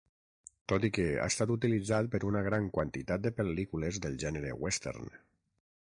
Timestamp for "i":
0.87-0.89